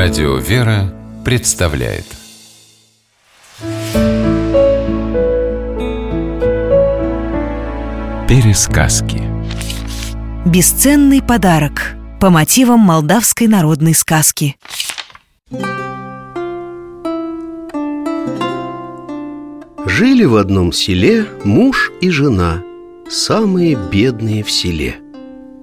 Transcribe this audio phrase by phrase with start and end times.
[0.00, 2.04] Радио «Вера» представляет
[8.28, 9.20] Пересказки
[10.46, 14.54] Бесценный подарок по мотивам молдавской народной сказки.
[19.84, 22.62] Жили в одном селе муж и жена,
[23.10, 24.94] самые бедные в селе.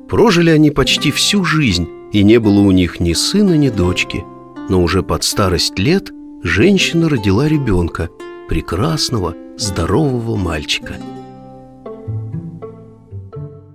[0.10, 4.24] Прожили они почти всю жизнь, и не было у них ни сына, ни дочки.
[4.70, 6.12] Но уже под старость лет
[6.44, 8.10] женщина родила ребенка,
[8.50, 10.96] прекрасного, здорового мальчика.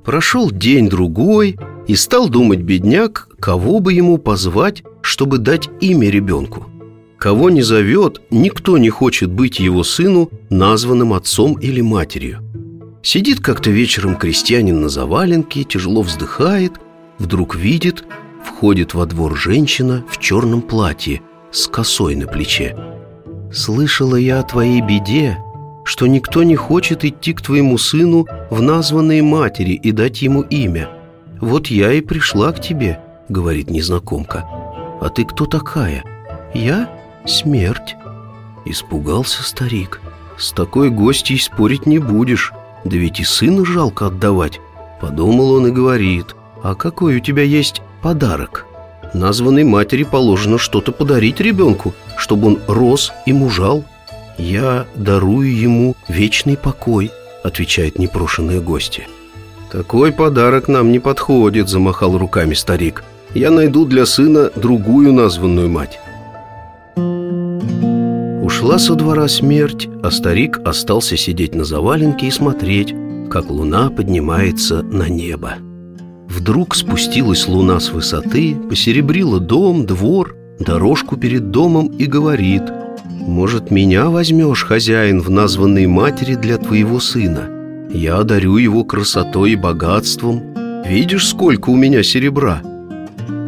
[0.05, 1.56] Прошел день-другой,
[1.91, 6.66] и стал думать бедняк, кого бы ему позвать, чтобы дать имя ребенку.
[7.19, 12.38] Кого не зовет, никто не хочет быть его сыну названным отцом или матерью.
[13.02, 16.74] Сидит как-то вечером крестьянин на заваленке, тяжело вздыхает,
[17.20, 18.05] вдруг видит,
[18.45, 21.22] входит во двор женщина в черном платье
[21.53, 22.77] с косой на плече.
[23.53, 25.39] «Слышала я о твоей беде,
[25.84, 30.89] что никто не хочет идти к твоему сыну в названные матери и дать ему имя.
[31.41, 34.47] Вот я и пришла к тебе»,— говорит незнакомка.
[35.00, 36.05] «А ты кто такая?»
[36.55, 36.89] «Я
[37.27, 37.97] смерть».
[38.64, 40.00] Испугался старик.
[40.39, 42.53] «С такой гостьей спорить не будешь,
[42.84, 44.61] да ведь и сына жалко отдавать».
[45.00, 48.66] Подумал он и говорит, «А какой у тебя есть подарок?»
[49.12, 53.84] Названной матери положено что-то подарить ребенку, чтобы он рос и мужал.
[54.39, 57.11] «Я дарую ему вечный покой»,—
[57.44, 59.08] отвечает непрошенные гости.
[59.70, 63.05] «Такой подарок нам не подходит»,— замахал руками старик.
[63.34, 65.98] «Я найду для сына другую названную мать».
[68.42, 72.94] Ушла со двора смерть, а старик остался сидеть на заваленке и смотреть,
[73.31, 75.55] как луна поднимается на небо.
[76.31, 82.62] Вдруг спустилась луна с высоты, посеребрила дом, двор, дорожку перед домом и говорит
[83.11, 87.50] «Может, меня возьмешь, хозяин, в названной матери для твоего сына?
[87.93, 90.54] Я одарю его красотой и богатством.
[90.87, 92.62] Видишь, сколько у меня серебра?»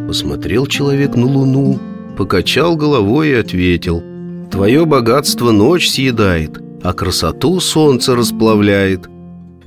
[0.07, 1.79] Посмотрел человек на луну,
[2.17, 4.03] покачал головой и ответил–
[4.53, 9.09] Твое богатство ночь съедает, а красоту солнце расплавляет.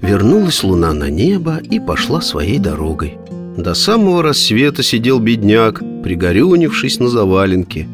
[0.00, 3.18] Вернулась луна на небо и пошла своей дорогой.
[3.56, 7.88] До самого рассвета сидел бедняк, пригорюнившись на заваленке.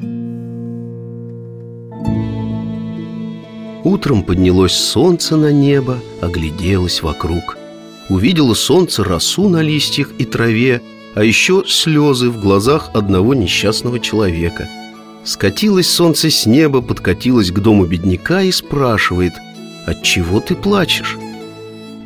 [3.85, 7.57] Утром поднялось солнце на небо, огляделось вокруг.
[8.09, 10.81] Увидело солнце росу на листьях и траве,
[11.15, 14.69] а еще слезы в глазах одного несчастного человека–
[15.25, 19.35] Скатилось солнце с неба, подкатилось к дому бедняка и спрашивает
[19.87, 21.17] «От чего ты плачешь?»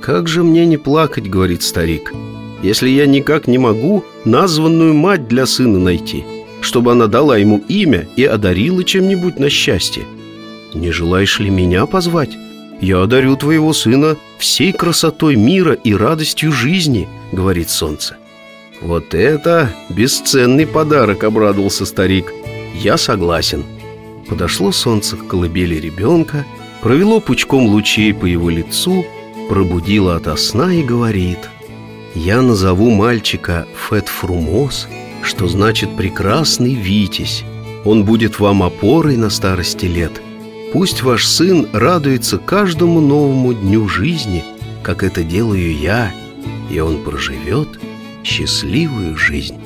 [0.01, 2.13] «Как же мне не плакать?»— говорит старик
[2.63, 6.25] «Если я никак не могу названную мать для сына найти,
[6.61, 10.05] чтобы она дала ему имя и одарила чем-нибудь на счастье.
[10.75, 12.31] Не желаешь ли меня позвать?
[12.81, 18.17] Я одарю твоего сына всей красотой мира и радостью жизни»,— говорит солнце.
[18.81, 22.33] «Вот это бесценный подарок!»— обрадовался старик—
[22.83, 23.65] я согласен
[24.29, 26.45] Подошло солнце к колыбели ребенка
[26.83, 29.07] Провело пучком лучей по его лицу
[29.49, 31.39] Пробудило ото сна и говорит
[32.15, 34.89] Я назову мальчика Фет Фрумос
[35.23, 37.45] Что значит прекрасный Витязь
[37.85, 40.21] Он будет вам опорой на старости лет.
[40.73, 44.45] Пусть ваш сын радуется каждому новому дню жизни
[44.83, 46.13] Как это делаю я
[46.69, 47.69] И он проживет
[48.25, 49.61] счастливую жизнь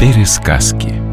[0.00, 1.03] Пересказки